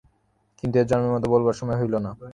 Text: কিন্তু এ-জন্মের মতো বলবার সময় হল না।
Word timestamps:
কিন্তু 0.59 0.75
এ-জন্মের 0.77 1.13
মতো 1.15 1.27
বলবার 1.33 1.55
সময় 1.59 1.77
হল 1.81 1.93
না। 2.05 2.11